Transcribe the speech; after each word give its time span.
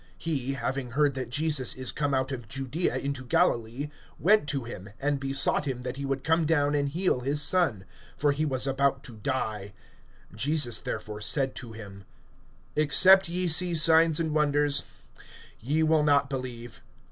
(47)He, 0.19 0.55
having 0.55 0.89
heard 0.93 1.13
that 1.13 1.29
Jesus 1.29 1.75
is 1.75 1.91
come 1.91 2.11
out 2.11 2.31
of 2.31 2.47
Judaea 2.47 2.97
into 2.97 3.23
Galilee, 3.23 3.89
went 4.17 4.49
to 4.49 4.63
him, 4.63 4.89
and 4.99 5.19
besought 5.19 5.67
him 5.67 5.83
that 5.83 5.97
he 5.97 6.05
would 6.05 6.23
come 6.23 6.47
down 6.47 6.73
and 6.73 6.89
heal 6.89 7.19
his 7.19 7.39
son; 7.39 7.85
for 8.17 8.31
he 8.31 8.43
was 8.43 8.65
about 8.65 9.03
to 9.03 9.11
die. 9.17 9.73
(48)Jesus 10.33 10.81
therefore 10.81 11.21
said 11.21 11.53
to 11.53 11.73
him: 11.73 12.05
Except 12.75 13.29
ye 13.29 13.47
see 13.47 13.75
signs 13.75 14.19
and 14.19 14.33
wonders, 14.33 14.85
ye 15.59 15.83
will 15.83 16.01
not 16.01 16.31
believe. 16.31 16.81